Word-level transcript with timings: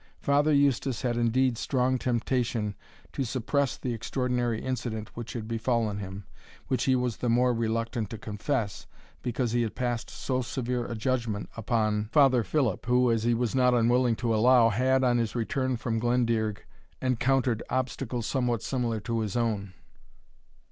Father 0.19 0.51
Eustace 0.51 1.03
had 1.03 1.15
indeed 1.15 1.59
strong 1.59 1.99
temptation 1.99 2.73
to 3.13 3.23
suppress 3.23 3.77
the 3.77 3.93
extraordinary 3.93 4.59
incident 4.59 5.11
which 5.15 5.33
had 5.33 5.47
befallen 5.47 5.99
him, 5.99 6.25
which 6.69 6.85
he 6.85 6.95
was 6.95 7.17
the 7.17 7.29
more 7.29 7.53
reluctant 7.53 8.09
to 8.09 8.17
confess, 8.17 8.87
because 9.21 9.51
he 9.51 9.61
had 9.61 9.75
passed 9.75 10.09
so 10.09 10.41
severe 10.41 10.85
a 10.87 10.95
judgment 10.95 11.51
upon 11.55 12.05
Father 12.11 12.43
Philip, 12.43 12.87
who, 12.87 13.11
as 13.11 13.21
he 13.21 13.35
was 13.35 13.53
not 13.53 13.75
unwilling 13.75 14.15
to 14.15 14.33
allow, 14.33 14.69
had, 14.69 15.03
on 15.03 15.19
his 15.19 15.35
return 15.35 15.77
from 15.77 15.99
Glendearg, 15.99 16.61
encountered 16.99 17.61
obstacles 17.69 18.25
somewhat 18.25 18.63
similar 18.63 18.99
to 19.01 19.19
his 19.19 19.37
own. 19.37 19.71